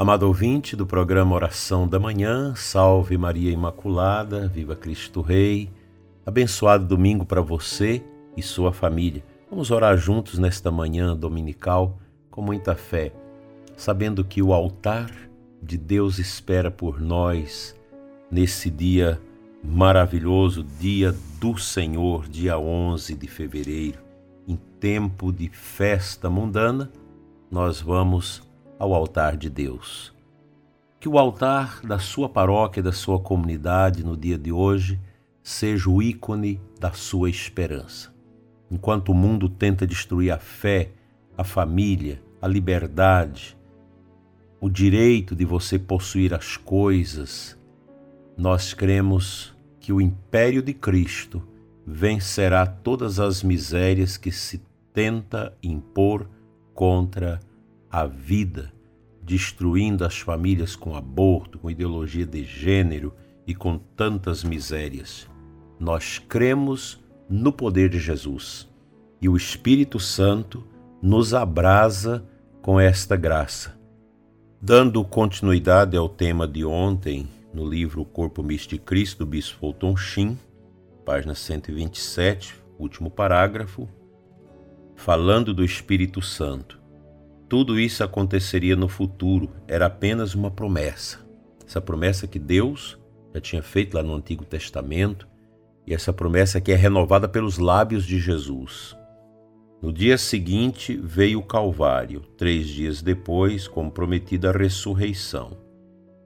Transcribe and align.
Amado 0.00 0.22
ouvinte 0.22 0.74
do 0.74 0.86
programa 0.86 1.34
Oração 1.34 1.86
da 1.86 2.00
Manhã, 2.00 2.54
salve 2.56 3.18
Maria 3.18 3.52
Imaculada, 3.52 4.48
viva 4.48 4.74
Cristo 4.74 5.20
Rei. 5.20 5.70
Abençoado 6.24 6.86
domingo 6.86 7.26
para 7.26 7.42
você 7.42 8.02
e 8.34 8.40
sua 8.40 8.72
família. 8.72 9.22
Vamos 9.50 9.70
orar 9.70 9.98
juntos 9.98 10.38
nesta 10.38 10.70
manhã 10.70 11.14
dominical 11.14 11.98
com 12.30 12.40
muita 12.40 12.74
fé, 12.74 13.12
sabendo 13.76 14.24
que 14.24 14.40
o 14.40 14.54
altar 14.54 15.10
de 15.62 15.76
Deus 15.76 16.18
espera 16.18 16.70
por 16.70 16.98
nós 16.98 17.76
nesse 18.30 18.70
dia 18.70 19.20
maravilhoso, 19.62 20.64
dia 20.64 21.14
do 21.38 21.58
Senhor, 21.58 22.26
dia 22.26 22.58
11 22.58 23.14
de 23.14 23.28
fevereiro. 23.28 23.98
Em 24.48 24.58
tempo 24.80 25.30
de 25.30 25.50
festa 25.50 26.30
mundana, 26.30 26.90
nós 27.50 27.82
vamos 27.82 28.48
ao 28.80 28.94
altar 28.94 29.36
de 29.36 29.50
Deus. 29.50 30.12
Que 30.98 31.08
o 31.08 31.18
altar 31.18 31.82
da 31.82 31.98
sua 31.98 32.30
paróquia, 32.30 32.82
da 32.82 32.92
sua 32.92 33.20
comunidade 33.20 34.02
no 34.02 34.16
dia 34.16 34.38
de 34.38 34.50
hoje, 34.50 34.98
seja 35.42 35.88
o 35.90 36.02
ícone 36.02 36.58
da 36.80 36.90
sua 36.92 37.28
esperança. 37.28 38.12
Enquanto 38.70 39.10
o 39.10 39.14
mundo 39.14 39.50
tenta 39.50 39.86
destruir 39.86 40.30
a 40.30 40.38
fé, 40.38 40.92
a 41.36 41.44
família, 41.44 42.22
a 42.40 42.48
liberdade, 42.48 43.56
o 44.60 44.70
direito 44.70 45.36
de 45.36 45.44
você 45.44 45.78
possuir 45.78 46.32
as 46.32 46.56
coisas, 46.56 47.58
nós 48.36 48.72
cremos 48.72 49.54
que 49.78 49.92
o 49.92 50.00
império 50.00 50.62
de 50.62 50.72
Cristo 50.72 51.42
vencerá 51.86 52.64
todas 52.64 53.20
as 53.20 53.42
misérias 53.42 54.16
que 54.16 54.32
se 54.32 54.62
tenta 54.92 55.54
impor 55.62 56.28
contra 56.74 57.34
a 57.34 57.49
vida, 58.06 58.72
destruindo 59.22 60.04
as 60.04 60.18
famílias 60.18 60.76
com 60.76 60.94
aborto, 60.94 61.58
com 61.58 61.70
ideologia 61.70 62.26
de 62.26 62.44
gênero 62.44 63.12
e 63.46 63.54
com 63.54 63.78
tantas 63.78 64.44
misérias. 64.44 65.28
Nós 65.78 66.18
cremos 66.18 67.00
no 67.28 67.52
poder 67.52 67.88
de 67.88 67.98
Jesus 67.98 68.68
e 69.20 69.28
o 69.28 69.36
Espírito 69.36 69.98
Santo 70.00 70.64
nos 71.02 71.34
abrasa 71.34 72.24
com 72.62 72.78
esta 72.78 73.16
graça. 73.16 73.78
Dando 74.60 75.04
continuidade 75.04 75.96
ao 75.96 76.08
tema 76.08 76.46
de 76.46 76.64
ontem, 76.64 77.28
no 77.52 77.66
livro 77.66 78.02
O 78.02 78.04
Corpo 78.04 78.42
Místico 78.42 78.74
de 78.74 78.80
Cristo, 78.80 79.20
do 79.20 79.26
Bispo 79.26 79.58
Fulton 79.58 79.96
Sheen, 79.96 80.38
página 81.04 81.34
127, 81.34 82.54
último 82.78 83.10
parágrafo, 83.10 83.88
falando 84.94 85.54
do 85.54 85.64
Espírito 85.64 86.20
Santo. 86.20 86.79
Tudo 87.50 87.80
isso 87.80 88.04
aconteceria 88.04 88.76
no 88.76 88.86
futuro, 88.86 89.50
era 89.66 89.86
apenas 89.86 90.36
uma 90.36 90.52
promessa. 90.52 91.18
Essa 91.66 91.80
promessa 91.80 92.28
que 92.28 92.38
Deus 92.38 92.96
já 93.34 93.40
tinha 93.40 93.60
feito 93.60 93.96
lá 93.96 94.04
no 94.04 94.14
Antigo 94.14 94.44
Testamento, 94.44 95.26
e 95.84 95.92
essa 95.92 96.12
promessa 96.12 96.60
que 96.60 96.70
é 96.70 96.76
renovada 96.76 97.28
pelos 97.28 97.58
lábios 97.58 98.06
de 98.06 98.20
Jesus. 98.20 98.96
No 99.82 99.92
dia 99.92 100.16
seguinte 100.16 100.96
veio 100.96 101.40
o 101.40 101.44
Calvário, 101.44 102.20
três 102.38 102.68
dias 102.68 103.02
depois, 103.02 103.66
como 103.66 103.90
prometida 103.90 104.50
a 104.50 104.56
ressurreição. 104.56 105.58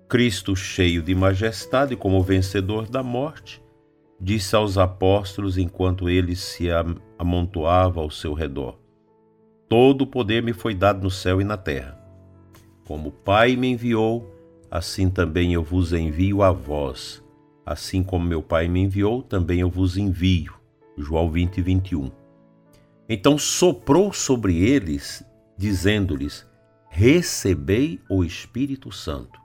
Cristo, 0.06 0.54
cheio 0.54 1.02
de 1.02 1.14
majestade 1.14 1.96
como 1.96 2.22
vencedor 2.22 2.86
da 2.86 3.02
morte, 3.02 3.62
disse 4.20 4.54
aos 4.54 4.76
apóstolos 4.76 5.56
enquanto 5.56 6.10
ele 6.10 6.36
se 6.36 6.66
amontoava 7.18 8.02
ao 8.02 8.10
seu 8.10 8.34
redor: 8.34 8.83
Todo 9.68 10.02
o 10.02 10.06
poder 10.06 10.42
me 10.42 10.52
foi 10.52 10.74
dado 10.74 11.02
no 11.02 11.10
céu 11.10 11.40
e 11.40 11.44
na 11.44 11.56
terra. 11.56 11.98
Como 12.86 13.08
o 13.08 13.12
Pai 13.12 13.56
me 13.56 13.68
enviou, 13.68 14.30
assim 14.70 15.08
também 15.08 15.54
eu 15.54 15.62
vos 15.62 15.92
envio 15.92 16.42
a 16.42 16.52
vós. 16.52 17.22
Assim 17.64 18.02
como 18.02 18.26
meu 18.26 18.42
Pai 18.42 18.68
me 18.68 18.80
enviou, 18.80 19.22
também 19.22 19.60
eu 19.60 19.70
vos 19.70 19.96
envio. 19.96 20.54
João 20.96 21.30
20, 21.30 21.62
21. 21.62 22.10
Então 23.08 23.38
soprou 23.38 24.12
sobre 24.12 24.62
eles, 24.62 25.24
dizendo-lhes: 25.56 26.46
Recebei 26.88 28.00
o 28.08 28.22
Espírito 28.22 28.92
Santo. 28.92 29.40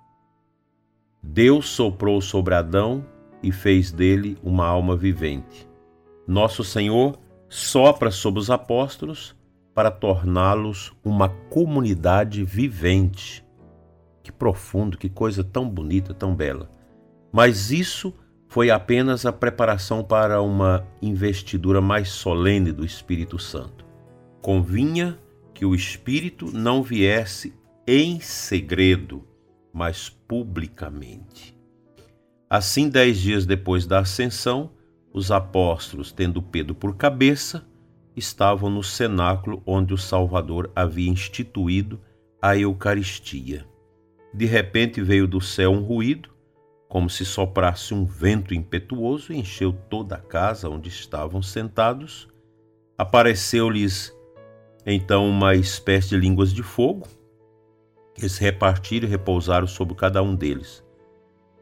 Deus 1.23 1.67
soprou 1.69 2.21
sobre 2.21 2.55
Adão 2.55 3.05
e 3.41 3.51
fez 3.51 3.91
dele 3.91 4.37
uma 4.43 4.67
alma 4.67 4.95
vivente. 4.95 5.67
Nosso 6.27 6.63
Senhor 6.63 7.17
sopra 7.47 8.11
sobre 8.11 8.39
os 8.39 8.49
apóstolos 8.49 9.35
para 9.79 9.91
torná-los 9.91 10.91
uma 11.05 11.29
comunidade 11.29 12.43
vivente. 12.43 13.45
Que 14.21 14.29
profundo, 14.29 14.97
que 14.97 15.07
coisa 15.07 15.41
tão 15.41 15.69
bonita, 15.69 16.13
tão 16.13 16.35
bela. 16.35 16.69
Mas 17.31 17.71
isso 17.71 18.13
foi 18.49 18.69
apenas 18.69 19.25
a 19.25 19.31
preparação 19.31 20.03
para 20.03 20.41
uma 20.41 20.85
investidura 21.01 21.79
mais 21.79 22.09
solene 22.09 22.73
do 22.73 22.83
Espírito 22.83 23.39
Santo. 23.39 23.85
Convinha 24.41 25.17
que 25.53 25.65
o 25.65 25.73
Espírito 25.73 26.51
não 26.51 26.83
viesse 26.83 27.53
em 27.87 28.19
segredo, 28.19 29.25
mas 29.71 30.09
publicamente. 30.09 31.57
Assim, 32.49 32.89
dez 32.89 33.17
dias 33.17 33.45
depois 33.45 33.85
da 33.85 33.99
ascensão, 33.99 34.71
os 35.13 35.31
apóstolos, 35.31 36.11
tendo 36.11 36.41
Pedro 36.41 36.75
por 36.75 36.97
cabeça, 36.97 37.65
estavam 38.15 38.69
no 38.69 38.83
cenáculo 38.83 39.61
onde 39.65 39.93
o 39.93 39.97
Salvador 39.97 40.71
havia 40.75 41.09
instituído 41.09 41.99
a 42.41 42.57
Eucaristia. 42.57 43.65
De 44.33 44.45
repente 44.45 45.01
veio 45.01 45.27
do 45.27 45.41
céu 45.41 45.71
um 45.71 45.81
ruído, 45.81 46.29
como 46.87 47.09
se 47.09 47.25
soprasse 47.25 47.93
um 47.93 48.05
vento 48.05 48.53
impetuoso, 48.53 49.33
e 49.33 49.37
encheu 49.37 49.71
toda 49.71 50.15
a 50.15 50.19
casa 50.19 50.69
onde 50.69 50.89
estavam 50.89 51.41
sentados. 51.41 52.27
Apareceu-lhes 52.97 54.15
então 54.85 55.29
uma 55.29 55.55
espécie 55.55 56.09
de 56.09 56.17
línguas 56.17 56.53
de 56.53 56.63
fogo, 56.63 57.07
que 58.15 58.27
se 58.27 58.41
repartiram 58.41 59.07
e 59.07 59.11
repousaram 59.11 59.67
sobre 59.67 59.95
cada 59.95 60.21
um 60.21 60.35
deles. 60.35 60.83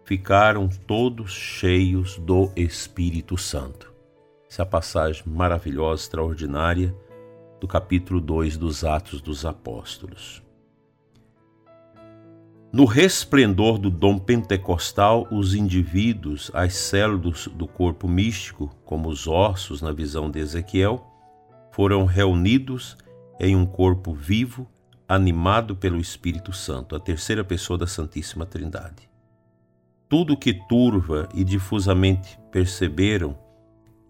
Ficaram 0.04 0.70
todos 0.70 1.32
cheios 1.32 2.18
do 2.18 2.52
Espírito 2.56 3.38
Santo. 3.38 3.97
Essa 4.50 4.62
é 4.62 4.66
passagem 4.66 5.24
maravilhosa, 5.26 6.04
extraordinária 6.04 6.96
do 7.60 7.68
capítulo 7.68 8.22
2 8.22 8.56
dos 8.56 8.84
Atos 8.86 9.22
dos 9.22 9.46
Apóstolos. 9.46 10.42
No 12.72 12.86
resplendor 12.86 13.78
do 13.78 13.90
dom 13.90 14.18
pentecostal, 14.18 15.28
os 15.32 15.54
indivíduos, 15.54 16.50
as 16.54 16.76
células 16.76 17.48
do 17.48 17.68
corpo 17.68 18.08
místico, 18.08 18.70
como 18.86 19.10
os 19.10 19.28
ossos 19.28 19.82
na 19.82 19.92
visão 19.92 20.30
de 20.30 20.40
Ezequiel, 20.40 21.06
foram 21.72 22.06
reunidos 22.06 22.98
em 23.40 23.56
um 23.56 23.66
corpo 23.66 24.14
vivo, 24.14 24.68
animado 25.08 25.76
pelo 25.76 26.00
Espírito 26.00 26.54
Santo, 26.54 26.96
a 26.96 27.00
terceira 27.00 27.44
pessoa 27.44 27.78
da 27.78 27.88
Santíssima 27.88 28.46
Trindade. 28.46 29.10
Tudo 30.10 30.38
que 30.38 30.54
turva 30.54 31.28
e 31.34 31.44
difusamente 31.44 32.40
perceberam 32.52 33.47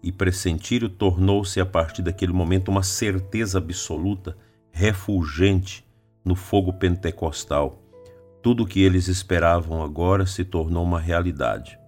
e 0.08 0.12
pressentiram 0.12 0.88
tornou-se 0.88 1.60
a 1.60 1.66
partir 1.66 2.00
daquele 2.00 2.32
momento 2.32 2.70
uma 2.70 2.82
certeza 2.82 3.58
absoluta, 3.58 4.38
refulgente 4.70 5.86
no 6.24 6.34
fogo 6.34 6.72
pentecostal. 6.72 7.82
Tudo 8.42 8.62
o 8.62 8.66
que 8.66 8.80
eles 8.80 9.06
esperavam 9.06 9.82
agora 9.82 10.24
se 10.24 10.46
tornou 10.46 10.82
uma 10.82 10.98
realidade. 10.98 11.78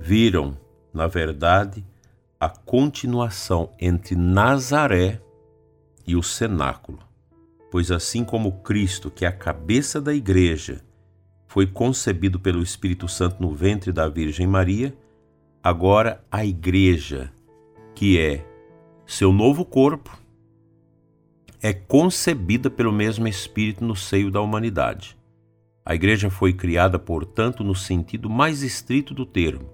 Viram, 0.00 0.56
na 0.94 1.06
verdade, 1.06 1.84
a 2.40 2.48
continuação 2.48 3.74
entre 3.78 4.16
Nazaré 4.16 5.20
e 6.06 6.16
o 6.16 6.22
cenáculo, 6.22 7.00
pois 7.70 7.90
assim 7.90 8.24
como 8.24 8.62
Cristo, 8.62 9.10
que 9.10 9.26
é 9.26 9.28
a 9.28 9.32
cabeça 9.32 10.00
da 10.00 10.14
igreja, 10.14 10.80
foi 11.46 11.66
concebido 11.66 12.40
pelo 12.40 12.62
Espírito 12.62 13.06
Santo 13.08 13.42
no 13.42 13.54
ventre 13.54 13.92
da 13.92 14.08
Virgem 14.08 14.46
Maria, 14.46 14.96
agora 15.62 16.24
a 16.30 16.44
igreja, 16.44 17.32
que 17.94 18.18
é 18.18 18.46
seu 19.06 19.32
novo 19.32 19.64
corpo, 19.64 20.18
é 21.62 21.72
concebida 21.72 22.70
pelo 22.70 22.92
mesmo 22.92 23.28
Espírito 23.28 23.84
no 23.84 23.94
seio 23.94 24.30
da 24.30 24.40
humanidade. 24.40 25.18
A 25.84 25.94
igreja 25.94 26.30
foi 26.30 26.52
criada, 26.52 26.98
portanto, 26.98 27.62
no 27.62 27.74
sentido 27.74 28.30
mais 28.30 28.62
estrito 28.62 29.12
do 29.12 29.26
termo. 29.26 29.68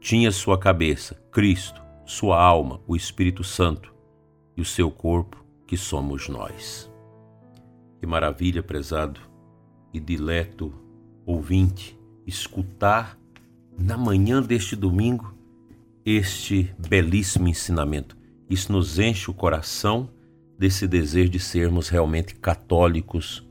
Tinha 0.00 0.30
sua 0.30 0.56
cabeça, 0.56 1.20
Cristo, 1.32 1.82
sua 2.04 2.40
alma, 2.40 2.80
o 2.86 2.94
Espírito 2.94 3.42
Santo, 3.42 3.92
e 4.56 4.60
o 4.60 4.64
seu 4.64 4.90
corpo, 4.90 5.44
que 5.66 5.76
somos 5.76 6.28
nós. 6.28 6.90
Que 7.98 8.06
maravilha, 8.06 8.62
prezado 8.62 9.20
e 9.92 9.98
dileto 9.98 10.72
ouvinte, 11.26 11.98
escutar 12.26 13.19
na 13.80 13.96
manhã 13.96 14.42
deste 14.42 14.76
domingo 14.76 15.34
este 16.04 16.74
belíssimo 16.88 17.48
ensinamento. 17.48 18.16
Isso 18.48 18.70
nos 18.70 18.98
enche 18.98 19.30
o 19.30 19.34
coração 19.34 20.10
desse 20.58 20.86
desejo 20.86 21.30
de 21.30 21.40
sermos 21.40 21.88
realmente 21.88 22.34
católicos, 22.34 23.46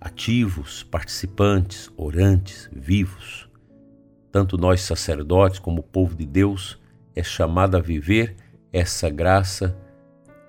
ativos, 0.00 0.84
participantes, 0.84 1.90
orantes, 1.96 2.70
vivos. 2.72 3.48
Tanto 4.30 4.56
nós 4.56 4.82
sacerdotes 4.82 5.58
como 5.58 5.80
o 5.80 5.84
povo 5.84 6.14
de 6.14 6.24
Deus 6.24 6.78
é 7.14 7.22
chamado 7.22 7.76
a 7.76 7.80
viver 7.80 8.36
essa 8.72 9.10
graça 9.10 9.76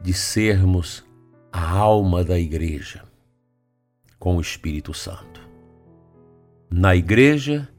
de 0.02 0.14
sermos 0.14 1.04
a 1.52 1.78
alma 1.78 2.24
da 2.24 2.40
igreja 2.40 3.04
com 4.20 4.38
o 4.38 4.42
Espírito 4.42 4.94
Santo. 4.94 5.42
Na 6.70 6.96
igreja, 6.96 7.70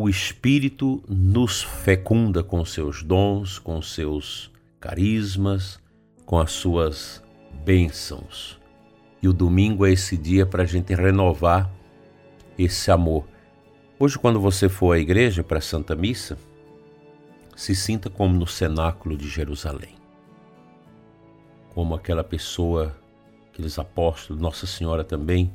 o 0.00 0.08
Espírito 0.08 1.02
nos 1.08 1.60
fecunda 1.60 2.40
com 2.40 2.64
seus 2.64 3.02
dons, 3.02 3.58
com 3.58 3.82
seus 3.82 4.48
carismas, 4.78 5.80
com 6.24 6.38
as 6.38 6.52
suas 6.52 7.20
bênçãos. 7.64 8.60
E 9.20 9.26
o 9.26 9.32
domingo 9.32 9.84
é 9.84 9.90
esse 9.90 10.16
dia 10.16 10.46
para 10.46 10.62
a 10.62 10.66
gente 10.66 10.94
renovar 10.94 11.68
esse 12.56 12.92
amor. 12.92 13.26
Hoje, 13.98 14.16
quando 14.16 14.38
você 14.38 14.68
for 14.68 14.92
à 14.92 15.00
igreja 15.00 15.42
para 15.42 15.58
a 15.58 15.60
Santa 15.60 15.96
Missa, 15.96 16.38
se 17.56 17.74
sinta 17.74 18.08
como 18.08 18.38
no 18.38 18.46
cenáculo 18.46 19.16
de 19.16 19.28
Jerusalém. 19.28 19.96
Como 21.74 21.96
aquela 21.96 22.22
pessoa, 22.22 22.96
aqueles 23.52 23.76
apóstolos, 23.80 24.40
Nossa 24.40 24.64
Senhora 24.64 25.02
também, 25.02 25.52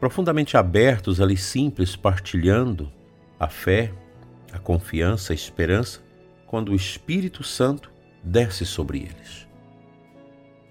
profundamente 0.00 0.56
abertos 0.56 1.20
ali, 1.20 1.36
simples, 1.36 1.94
partilhando 1.94 2.90
a 3.42 3.48
fé, 3.48 3.92
a 4.52 4.58
confiança, 4.60 5.32
a 5.32 5.34
esperança, 5.34 6.00
quando 6.46 6.70
o 6.70 6.76
Espírito 6.76 7.42
Santo 7.42 7.90
desce 8.22 8.64
sobre 8.64 8.98
eles. 8.98 9.48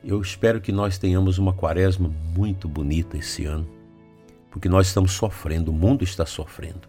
Eu 0.01 0.21
espero 0.21 0.62
que 0.62 0.71
nós 0.71 0.97
tenhamos 0.97 1.38
uma 1.38 1.51
quaresma 1.51 2.07
muito 2.07 2.69
bonita 2.69 3.18
esse 3.18 3.44
ano, 3.44 3.68
porque 4.50 4.69
nós 4.69 4.88
estamos 4.88 5.12
sofrendo, 5.12 5.69
o 5.69 5.73
mundo 5.73 6.06
está 6.06 6.25
sofrendo. 6.25 6.88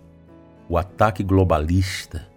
O 0.69 0.79
ataque 0.79 1.25
globalista, 1.25 2.29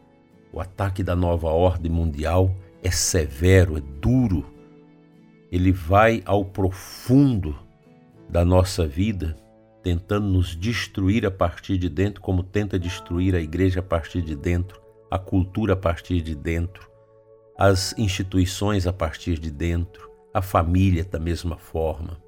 o 0.52 0.60
ataque 0.60 1.04
da 1.04 1.16
nova 1.16 1.50
ordem 1.50 1.92
mundial 1.92 2.50
é 2.82 2.90
severo, 2.90 3.78
é 3.78 3.82
duro. 4.02 4.44
Ele 5.52 5.72
vai 5.72 6.24
ao 6.26 6.44
profundo 6.44 7.56
da 8.28 8.44
nossa 8.44 8.88
vida 8.88 9.38
tentando 9.86 10.26
nos 10.26 10.56
destruir 10.56 11.28
a 11.28 11.32
partir 11.32 11.78
de 11.78 11.88
dentro, 11.88 12.20
como 12.20 12.42
tenta 12.42 12.80
destruir 12.80 13.36
a 13.36 13.40
igreja 13.40 13.82
a 13.82 13.84
partir 13.84 14.24
de 14.24 14.36
dentro, 14.36 14.82
a 15.12 15.20
cultura 15.20 15.74
a 15.74 15.76
partir 15.76 16.24
de 16.24 16.34
dentro, 16.34 16.90
as 17.56 17.96
instituições 17.96 18.88
a 18.88 18.92
partir 18.92 19.38
de 19.38 19.52
dentro, 19.52 20.10
a 20.34 20.42
família 20.42 21.06
da 21.06 21.20
mesma 21.20 21.56
forma. 21.56 22.20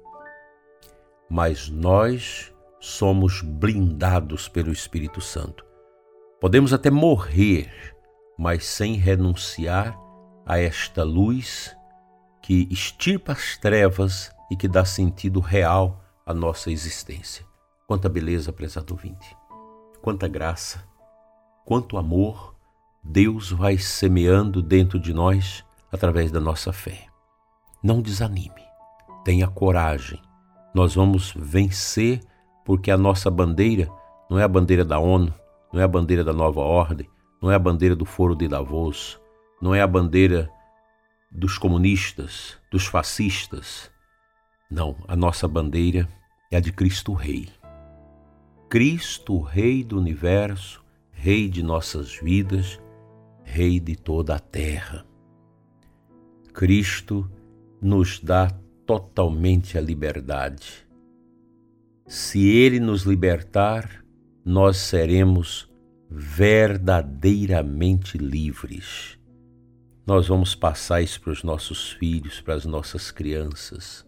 Mas 1.28 1.68
nós 1.68 2.54
somos 2.78 3.42
blindados 3.42 4.48
pelo 4.48 4.70
Espírito 4.70 5.20
Santo. 5.20 5.66
Podemos 6.40 6.72
até 6.72 6.92
morrer, 6.92 7.92
mas 8.38 8.66
sem 8.66 8.94
renunciar 8.94 9.98
a 10.46 10.60
esta 10.60 11.02
luz 11.02 11.76
que 12.40 12.68
extirpa 12.70 13.32
as 13.32 13.56
trevas 13.56 14.30
e 14.48 14.54
que 14.54 14.68
dá 14.68 14.84
sentido 14.84 15.40
real 15.40 16.04
à 16.24 16.32
nossa 16.32 16.70
existência. 16.70 17.47
Quanta 17.88 18.06
beleza, 18.06 18.52
prezado 18.52 18.92
ouvinte, 18.92 19.34
quanta 20.02 20.28
graça, 20.28 20.86
quanto 21.64 21.96
amor 21.96 22.54
Deus 23.02 23.50
vai 23.50 23.78
semeando 23.78 24.60
dentro 24.60 25.00
de 25.00 25.14
nós 25.14 25.64
através 25.90 26.30
da 26.30 26.38
nossa 26.38 26.70
fé. 26.70 27.06
Não 27.82 28.02
desanime, 28.02 28.60
tenha 29.24 29.48
coragem. 29.48 30.20
Nós 30.74 30.96
vamos 30.96 31.32
vencer 31.34 32.20
porque 32.62 32.90
a 32.90 32.98
nossa 32.98 33.30
bandeira 33.30 33.88
não 34.28 34.38
é 34.38 34.42
a 34.42 34.48
bandeira 34.48 34.84
da 34.84 34.98
ONU, 34.98 35.32
não 35.72 35.80
é 35.80 35.84
a 35.84 35.88
bandeira 35.88 36.22
da 36.22 36.34
nova 36.34 36.60
ordem, 36.60 37.08
não 37.40 37.50
é 37.50 37.54
a 37.54 37.58
bandeira 37.58 37.96
do 37.96 38.04
Foro 38.04 38.36
de 38.36 38.46
Davos, 38.48 39.18
não 39.62 39.74
é 39.74 39.80
a 39.80 39.86
bandeira 39.86 40.52
dos 41.32 41.56
comunistas, 41.56 42.58
dos 42.70 42.84
fascistas. 42.84 43.90
Não, 44.70 44.94
a 45.08 45.16
nossa 45.16 45.48
bandeira 45.48 46.06
é 46.50 46.58
a 46.58 46.60
de 46.60 46.70
Cristo 46.70 47.14
Rei. 47.14 47.48
Cristo, 48.68 49.40
Rei 49.40 49.82
do 49.82 49.98
universo, 49.98 50.84
Rei 51.10 51.48
de 51.48 51.62
nossas 51.62 52.14
vidas, 52.14 52.78
Rei 53.42 53.80
de 53.80 53.96
toda 53.96 54.34
a 54.34 54.38
terra. 54.38 55.06
Cristo 56.52 57.30
nos 57.80 58.20
dá 58.20 58.50
totalmente 58.84 59.78
a 59.78 59.80
liberdade. 59.80 60.86
Se 62.06 62.46
Ele 62.46 62.78
nos 62.78 63.04
libertar, 63.04 64.04
nós 64.44 64.76
seremos 64.76 65.66
verdadeiramente 66.10 68.18
livres. 68.18 69.18
Nós 70.06 70.28
vamos 70.28 70.54
passar 70.54 71.00
isso 71.00 71.22
para 71.22 71.32
os 71.32 71.42
nossos 71.42 71.92
filhos, 71.92 72.42
para 72.42 72.52
as 72.52 72.66
nossas 72.66 73.10
crianças, 73.10 74.04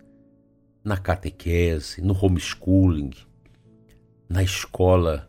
na 0.84 0.98
catequese, 0.98 2.02
no 2.02 2.14
homeschooling, 2.14 3.12
na 4.30 4.44
escola 4.44 5.28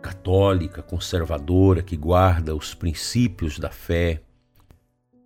católica, 0.00 0.80
conservadora, 0.82 1.82
que 1.82 1.96
guarda 1.96 2.54
os 2.54 2.72
princípios 2.72 3.58
da 3.58 3.70
fé, 3.70 4.22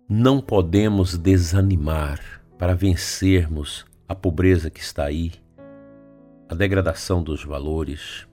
não 0.09 0.41
podemos 0.41 1.15
desanimar 1.15 2.41
para 2.57 2.73
vencermos 2.73 3.85
a 4.07 4.15
pobreza 4.15 4.71
que 4.71 4.79
está 4.79 5.05
aí, 5.05 5.31
a 6.49 6.55
degradação 6.55 7.21
dos 7.21 7.43
valores, 7.43 8.27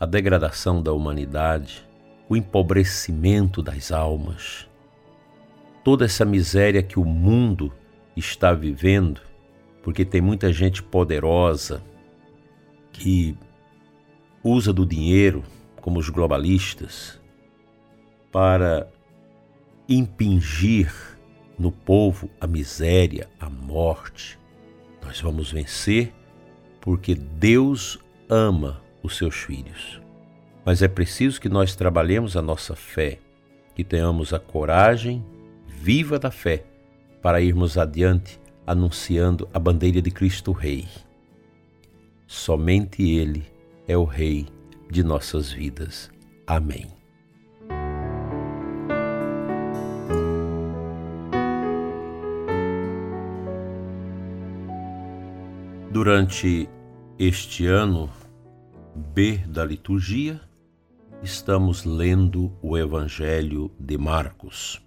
a 0.00 0.06
degradação 0.06 0.82
da 0.82 0.92
humanidade, 0.92 1.86
o 2.26 2.34
empobrecimento 2.34 3.62
das 3.62 3.92
almas, 3.92 4.66
toda 5.84 6.06
essa 6.06 6.24
miséria 6.24 6.82
que 6.82 6.98
o 6.98 7.04
mundo 7.04 7.70
está 8.16 8.54
vivendo, 8.54 9.20
porque 9.82 10.06
tem 10.06 10.22
muita 10.22 10.50
gente 10.50 10.82
poderosa 10.82 11.82
que 12.90 13.36
usa 14.44 14.74
do 14.74 14.84
dinheiro, 14.84 15.42
como 15.80 15.98
os 15.98 16.10
globalistas, 16.10 17.18
para 18.30 18.86
impingir 19.88 20.92
no 21.58 21.72
povo 21.72 22.28
a 22.38 22.46
miséria, 22.46 23.28
a 23.40 23.48
morte. 23.48 24.38
Nós 25.02 25.20
vamos 25.20 25.50
vencer 25.50 26.12
porque 26.80 27.14
Deus 27.14 27.98
ama 28.28 28.82
os 29.02 29.16
seus 29.16 29.34
filhos. 29.34 30.00
Mas 30.64 30.82
é 30.82 30.88
preciso 30.88 31.40
que 31.40 31.48
nós 31.48 31.74
trabalhemos 31.74 32.36
a 32.36 32.42
nossa 32.42 32.76
fé, 32.76 33.18
que 33.74 33.82
tenhamos 33.82 34.34
a 34.34 34.38
coragem 34.38 35.24
viva 35.66 36.18
da 36.18 36.30
fé 36.30 36.64
para 37.22 37.40
irmos 37.40 37.78
adiante 37.78 38.40
anunciando 38.66 39.48
a 39.52 39.58
bandeira 39.58 40.00
de 40.00 40.10
Cristo 40.10 40.52
Rei. 40.52 40.86
Somente 42.26 43.02
Ele 43.02 43.53
é 43.86 43.96
o 43.96 44.04
Rei 44.04 44.46
de 44.90 45.02
nossas 45.02 45.52
vidas. 45.52 46.10
Amém. 46.46 46.86
Durante 55.90 56.68
este 57.18 57.66
ano 57.66 58.10
B 58.94 59.38
da 59.46 59.64
liturgia, 59.64 60.40
estamos 61.22 61.84
lendo 61.84 62.52
o 62.60 62.76
Evangelho 62.76 63.70
de 63.78 63.96
Marcos. 63.96 64.84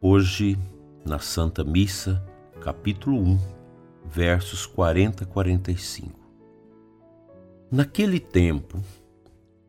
Hoje, 0.00 0.56
na 1.04 1.18
Santa 1.18 1.64
Missa, 1.64 2.24
capítulo 2.60 3.18
1, 3.18 3.38
versos 4.06 4.66
40 4.66 5.24
a 5.24 5.26
45. 5.26 6.23
Naquele 7.70 8.20
tempo, 8.20 8.80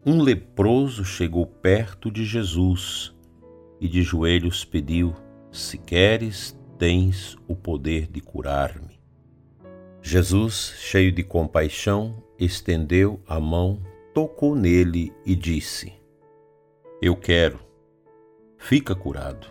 um 0.06 0.22
leproso 0.22 1.04
chegou 1.04 1.46
perto 1.46 2.12
de 2.12 2.24
Jesus 2.24 3.16
e 3.80 3.88
de 3.88 4.04
joelhos 4.04 4.64
pediu: 4.64 5.16
Se 5.52 5.78
queres, 5.78 6.58
tens 6.78 7.38
o 7.48 7.56
poder 7.56 8.08
de 8.08 8.22
curar-me. 8.22 9.00
Jesus, 10.02 10.76
cheio 10.78 11.12
de 11.12 11.24
compaixão, 11.24 12.22
estendeu 12.38 13.20
a 13.26 13.40
mão, 13.40 13.82
tocou 14.14 14.56
nele 14.56 15.12
e 15.26 15.36
disse: 15.36 15.94
Eu 17.02 17.16
quero, 17.16 17.60
fica 18.58 18.94
curado. 18.94 19.48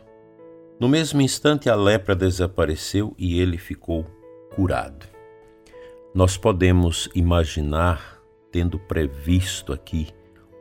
No 0.78 0.88
mesmo 0.88 1.20
instante, 1.20 1.68
a 1.68 1.74
lepra 1.74 2.14
desapareceu 2.14 3.14
e 3.18 3.40
ele 3.40 3.58
ficou 3.58 4.04
curado. 4.54 5.06
Nós 6.14 6.36
podemos 6.36 7.08
imaginar 7.14 8.13
tendo 8.54 8.78
previsto 8.78 9.72
aqui 9.72 10.06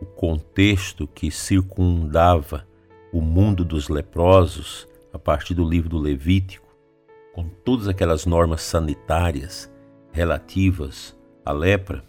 o 0.02 0.06
contexto 0.08 1.08
que 1.08 1.30
circundava 1.30 2.68
o 3.12 3.22
mundo 3.22 3.64
dos 3.64 3.88
leprosos 3.88 4.88
a 5.14 5.20
partir 5.20 5.54
do 5.54 5.64
livro 5.64 5.90
do 5.90 6.00
Levítico, 6.00 6.76
com 7.36 7.48
todas 7.48 7.88
aquelas 7.88 8.26
normas 8.26 8.64
sanitárias 8.64 9.72
relativas 10.12 11.16
à 11.46 11.52
lepra, 11.52 12.04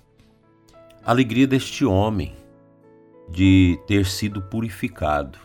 a 1.05 1.11
alegria 1.11 1.47
deste 1.47 1.85
homem 1.85 2.35
de 3.29 3.79
ter 3.87 4.07
sido 4.07 4.41
purificado, 4.41 5.39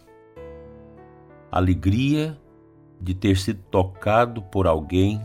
a 1.51 1.57
alegria 1.57 2.39
de 2.97 3.13
ter 3.13 3.35
sido 3.35 3.61
tocado 3.69 4.41
por 4.43 4.67
alguém 4.67 5.21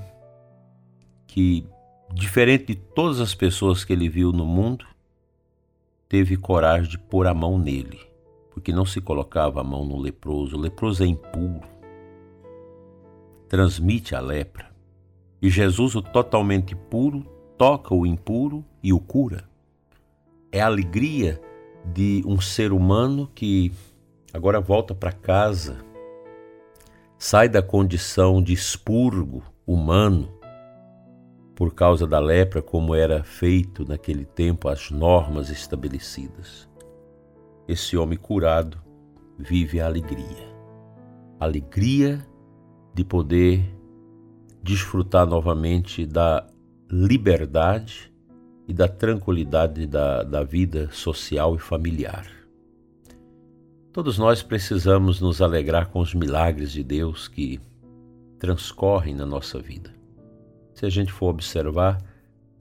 que, 1.25 1.64
diferente 2.12 2.64
de 2.64 2.75
todas 2.75 3.21
as 3.21 3.33
pessoas 3.33 3.85
que 3.85 3.92
ele 3.92 4.09
viu 4.09 4.33
no 4.33 4.44
mundo, 4.44 4.85
teve 6.09 6.37
coragem 6.37 6.91
de 6.91 6.99
pôr 6.99 7.27
a 7.27 7.35
mão 7.35 7.59
nele, 7.59 8.01
porque 8.51 8.73
não 8.73 8.85
se 8.85 9.01
colocava 9.01 9.61
a 9.61 9.65
mão 9.65 9.85
no 9.85 9.99
leproso. 9.99 10.57
O 10.57 10.61
leproso 10.61 11.03
é 11.03 11.07
impuro, 11.07 11.67
transmite 13.49 14.15
a 14.15 14.21
lepra. 14.21 14.73
E 15.41 15.51
Jesus, 15.51 15.95
o 15.95 16.03
totalmente 16.03 16.75
puro, 16.75 17.25
toca 17.59 17.95
o 17.95 18.07
impuro 18.07 18.65
e 18.83 18.93
o 18.93 19.01
cura. 19.01 19.45
É 20.51 20.61
a 20.61 20.67
alegria 20.67 21.41
de 21.85 22.23
um 22.27 22.41
ser 22.41 22.73
humano 22.73 23.31
que 23.35 23.73
agora 24.33 24.61
volta 24.61 24.95
para 24.95 25.13
casa, 25.13 25.85
sai 27.19 27.49
da 27.49 27.63
condição 27.63 28.43
de 28.43 28.53
expurgo 28.53 29.43
humano 29.67 30.29
por 31.55 31.75
causa 31.75 32.07
da 32.07 32.19
lepra, 32.19 32.61
como 32.61 32.95
era 32.95 33.23
feito 33.23 33.87
naquele 33.87 34.25
tempo 34.25 34.69
as 34.69 34.91
normas 34.91 35.51
estabelecidas. 35.51 36.69
Esse 37.69 37.97
homem 37.97 38.19
curado 38.19 38.79
vive 39.39 39.81
a 39.81 39.87
alegria. 39.87 40.53
Alegria 41.39 42.27
de 42.93 43.05
poder 43.05 43.65
desfrutar 44.63 45.27
novamente 45.27 46.07
da 46.07 46.47
liberdade 46.91 48.13
e 48.67 48.73
da 48.73 48.89
tranquilidade 48.89 49.87
da, 49.87 50.23
da 50.23 50.43
vida 50.43 50.89
social 50.91 51.55
e 51.55 51.59
familiar. 51.59 52.27
Todos 53.93 54.19
nós 54.19 54.43
precisamos 54.43 55.21
nos 55.21 55.41
alegrar 55.41 55.91
com 55.91 56.01
os 56.01 56.15
milagres 56.15 56.73
de 56.73 56.83
Deus 56.83 57.29
que 57.29 57.61
transcorrem 58.39 59.15
na 59.15 59.25
nossa 59.25 59.61
vida. 59.61 59.95
Se 60.75 60.85
a 60.85 60.90
gente 60.90 61.12
for 61.12 61.28
observar, 61.28 62.02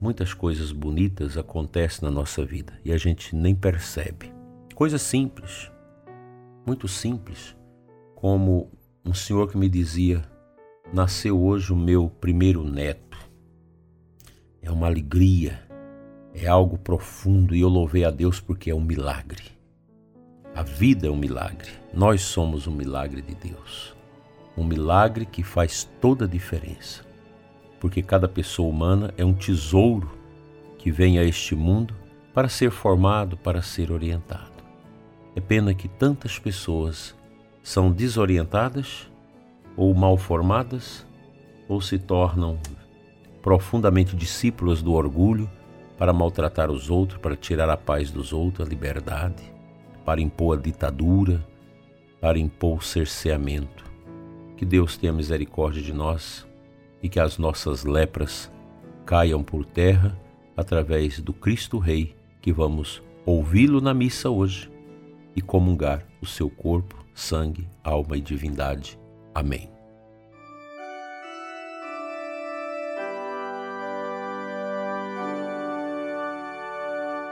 muitas 0.00 0.32
coisas 0.32 0.70
bonitas 0.70 1.36
acontecem 1.36 2.08
na 2.08 2.14
nossa 2.14 2.44
vida 2.44 2.72
e 2.84 2.92
a 2.92 2.96
gente 2.96 3.34
nem 3.34 3.56
percebe. 3.56 4.32
Coisas 4.72 5.02
simples, 5.02 5.70
muito 6.64 6.86
simples, 6.86 7.56
como 8.14 8.70
um 9.04 9.12
senhor 9.12 9.50
que 9.50 9.58
me 9.58 9.68
dizia: 9.68 10.22
Nasceu 10.92 11.42
hoje 11.42 11.72
o 11.72 11.76
meu 11.76 12.08
primeiro 12.08 12.62
neto. 12.62 13.18
É 14.62 14.70
uma 14.70 14.86
alegria, 14.86 15.60
é 16.32 16.46
algo 16.46 16.78
profundo 16.78 17.52
e 17.52 17.62
eu 17.62 17.68
louvei 17.68 18.04
a 18.04 18.12
Deus 18.12 18.38
porque 18.38 18.70
é 18.70 18.74
um 18.74 18.80
milagre. 18.80 19.42
A 20.54 20.62
vida 20.62 21.08
é 21.08 21.10
um 21.10 21.16
milagre, 21.16 21.70
nós 21.92 22.22
somos 22.22 22.68
um 22.68 22.72
milagre 22.72 23.20
de 23.20 23.34
Deus. 23.34 23.92
Um 24.56 24.62
milagre 24.62 25.26
que 25.26 25.42
faz 25.42 25.82
toda 26.00 26.26
a 26.26 26.28
diferença 26.28 27.13
porque 27.84 28.00
cada 28.02 28.26
pessoa 28.26 28.70
humana 28.70 29.12
é 29.14 29.22
um 29.22 29.34
tesouro 29.34 30.10
que 30.78 30.90
vem 30.90 31.18
a 31.18 31.22
este 31.22 31.54
mundo 31.54 31.94
para 32.32 32.48
ser 32.48 32.70
formado, 32.70 33.36
para 33.36 33.60
ser 33.60 33.92
orientado. 33.92 34.64
É 35.36 35.40
pena 35.40 35.74
que 35.74 35.86
tantas 35.86 36.38
pessoas 36.38 37.14
são 37.62 37.92
desorientadas 37.92 39.06
ou 39.76 39.92
mal 39.92 40.16
formadas 40.16 41.06
ou 41.68 41.78
se 41.78 41.98
tornam 41.98 42.58
profundamente 43.42 44.16
discípulas 44.16 44.80
do 44.80 44.94
orgulho 44.94 45.46
para 45.98 46.10
maltratar 46.10 46.70
os 46.70 46.88
outros, 46.88 47.20
para 47.20 47.36
tirar 47.36 47.68
a 47.68 47.76
paz 47.76 48.10
dos 48.10 48.32
outros, 48.32 48.66
a 48.66 48.70
liberdade, 48.70 49.42
para 50.06 50.22
impor 50.22 50.56
a 50.56 50.60
ditadura, 50.62 51.46
para 52.18 52.38
impor 52.38 52.78
o 52.78 52.82
cerceamento. 52.82 53.84
Que 54.56 54.64
Deus 54.64 54.96
tenha 54.96 55.12
misericórdia 55.12 55.82
de 55.82 55.92
nós 55.92 56.46
e 57.04 57.08
que 57.10 57.20
as 57.20 57.36
nossas 57.36 57.84
lepras 57.84 58.50
caiam 59.04 59.44
por 59.44 59.66
terra 59.66 60.18
através 60.56 61.20
do 61.20 61.34
Cristo 61.34 61.78
Rei, 61.78 62.16
que 62.40 62.50
vamos 62.50 63.02
ouvi-lo 63.26 63.78
na 63.78 63.92
missa 63.92 64.30
hoje 64.30 64.72
e 65.36 65.42
comungar 65.42 66.06
o 66.22 66.24
seu 66.24 66.48
corpo, 66.48 67.04
sangue, 67.12 67.68
alma 67.84 68.16
e 68.16 68.22
divindade. 68.22 68.98
Amém. 69.34 69.68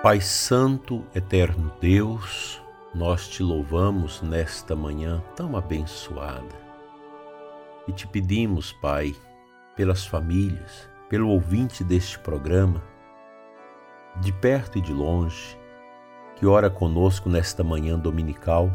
Pai 0.03 0.21
Santo, 0.21 1.03
eterno 1.15 1.73
Deus, 1.81 2.61
nós 2.95 3.27
te 3.27 3.43
louvamos 3.43 4.21
nesta 4.21 4.77
manhã 4.77 5.25
tão 5.35 5.57
abençoada 5.57 6.61
e 7.89 7.93
te 7.93 8.07
pedimos, 8.07 8.71
Pai, 8.73 9.15
pelas 9.77 10.07
famílias, 10.07 10.89
pelo 11.09 11.29
ouvinte 11.29 11.83
deste 11.83 12.19
programa, 12.19 12.83
de 14.21 14.33
perto 14.33 14.79
e 14.79 14.81
de 14.81 14.93
longe, 14.93 15.59
que 16.37 16.47
ora 16.47 16.69
conosco 16.69 17.29
nesta 17.29 17.65
manhã 17.65 17.99
dominical, 17.99 18.71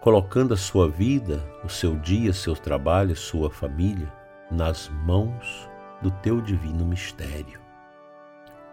colocando 0.00 0.54
a 0.54 0.56
sua 0.56 0.88
vida, 0.88 1.42
o 1.64 1.68
seu 1.68 1.96
dia, 1.96 2.32
seu 2.32 2.54
trabalho, 2.54 3.16
sua 3.16 3.50
família 3.50 4.12
nas 4.50 4.88
mãos 4.88 5.68
do 6.02 6.10
teu 6.10 6.40
divino 6.40 6.84
mistério. 6.84 7.60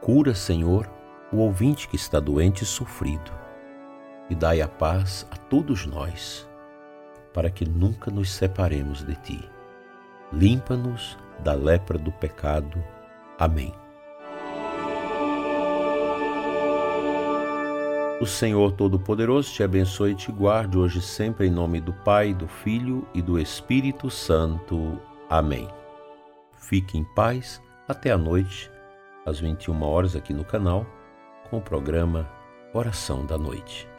Cura, 0.01 0.35
Senhor, 0.35 0.91
o 1.31 1.37
ouvinte 1.37 1.87
que 1.87 1.95
está 1.95 2.19
doente 2.19 2.63
e 2.63 2.67
sofrido, 2.67 3.31
e 4.29 4.35
dai 4.35 4.61
a 4.61 4.67
paz 4.67 5.25
a 5.31 5.37
todos 5.37 5.85
nós, 5.85 6.47
para 7.33 7.49
que 7.49 7.67
nunca 7.67 8.11
nos 8.11 8.29
separemos 8.29 9.03
de 9.03 9.15
ti 9.15 9.50
limpa-nos 10.31 11.17
da 11.39 11.53
lepra 11.53 11.97
do 11.97 12.11
pecado. 12.11 12.83
Amém. 13.37 13.73
O 18.21 18.25
Senhor 18.25 18.73
Todo-Poderoso 18.73 19.51
te 19.51 19.63
abençoe 19.63 20.11
e 20.11 20.15
te 20.15 20.31
guarde 20.31 20.77
hoje 20.77 21.01
sempre 21.01 21.47
em 21.47 21.49
nome 21.49 21.81
do 21.81 21.91
Pai, 21.91 22.35
do 22.35 22.47
Filho 22.47 23.07
e 23.15 23.21
do 23.21 23.39
Espírito 23.39 24.11
Santo. 24.11 24.99
Amém. 25.27 25.67
Fique 26.55 26.99
em 26.99 27.03
paz 27.03 27.59
até 27.87 28.11
a 28.11 28.17
noite, 28.17 28.71
às 29.25 29.39
21 29.39 29.81
horas 29.81 30.15
aqui 30.15 30.33
no 30.33 30.45
canal, 30.45 30.85
com 31.49 31.57
o 31.57 31.61
programa 31.61 32.29
Oração 32.73 33.25
da 33.25 33.39
Noite. 33.39 33.90